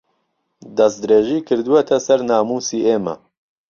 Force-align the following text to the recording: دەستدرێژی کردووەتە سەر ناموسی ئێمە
دەستدرێژی 0.77 1.45
کردووەتە 1.47 1.97
سەر 2.05 2.19
ناموسی 2.31 2.85
ئێمە 2.87 3.15